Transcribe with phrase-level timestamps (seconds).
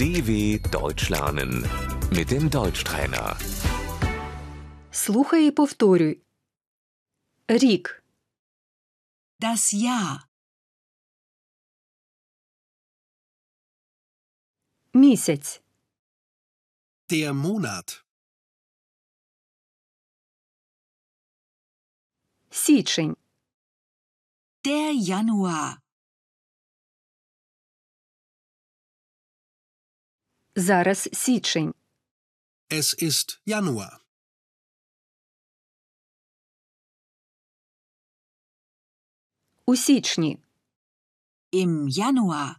[0.00, 1.52] DW Deutsch lernen
[2.12, 3.36] mit dem Deutschtrainer.
[4.90, 6.22] Слухай і повторюй.
[7.48, 8.04] Рік,
[9.40, 10.20] Das Jahr,
[14.94, 15.62] місяць,
[17.10, 18.02] Der Monat.
[22.50, 23.16] січень,
[24.64, 25.76] der Januar,
[30.56, 31.74] зараз січень,
[32.70, 33.98] Es ist Januar.
[39.66, 40.38] у січні,
[41.52, 42.54] im Januar,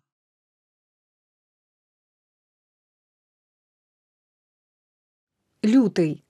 [5.65, 6.23] лютий,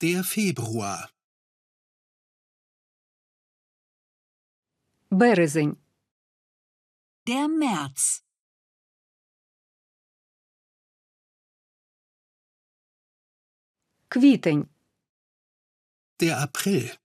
[0.00, 1.08] Der Februar.
[5.10, 5.76] березень,
[7.26, 8.22] der März,
[14.11, 14.69] Квітень,
[16.19, 16.97] Der April.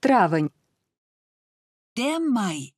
[0.00, 0.50] травень,
[1.96, 2.74] der Mai,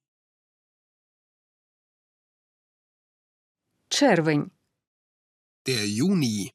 [3.89, 4.51] червень,
[5.67, 6.53] Der Juni.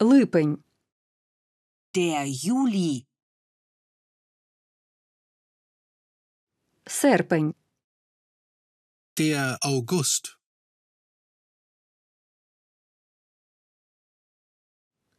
[0.00, 0.64] липень,
[1.96, 3.06] der Juli,
[6.86, 7.54] серпень,
[9.17, 10.37] Der August.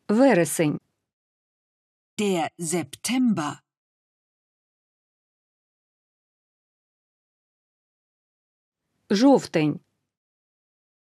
[0.08, 0.78] вересень,
[2.18, 3.62] der September,
[9.10, 9.80] жовтень,